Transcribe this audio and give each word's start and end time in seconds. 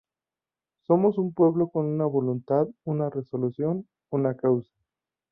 Somos 0.87 1.19
un 1.19 1.31
pueblo 1.31 1.67
con 1.69 1.85
una 1.85 2.07
voluntad, 2.07 2.67
una 2.85 3.11
resolución, 3.11 3.87
una 4.09 4.35
causa. 4.35 4.73